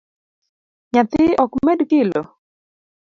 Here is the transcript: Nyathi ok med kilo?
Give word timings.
Nyathi 0.93 1.23
ok 1.43 1.51
med 1.65 1.79
kilo? 1.89 2.21